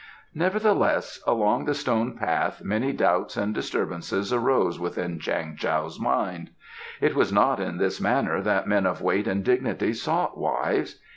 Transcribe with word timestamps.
Nevertheless, 0.33 1.21
along 1.27 1.65
the 1.65 1.75
Stone 1.75 2.17
Path 2.17 2.63
many 2.63 2.91
doubts 2.91 3.37
and 3.37 3.53
disturbances 3.53 4.33
arose 4.33 4.79
within 4.79 5.19
Chang 5.19 5.55
Tao's 5.55 5.99
mind. 5.99 6.49
It 6.99 7.13
was 7.13 7.31
not 7.31 7.59
in 7.59 7.77
this 7.77 8.01
manner 8.01 8.41
that 8.41 8.65
men 8.67 8.87
of 8.87 9.03
weight 9.03 9.27
and 9.27 9.43
dignity 9.43 9.93
sought 9.93 10.39
wives. 10.39 10.99